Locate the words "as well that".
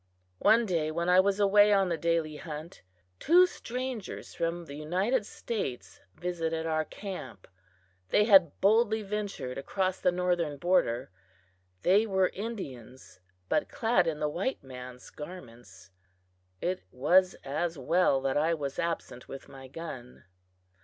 17.43-18.37